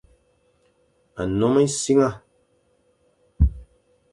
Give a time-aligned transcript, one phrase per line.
[1.27, 2.15] Nnom essiang.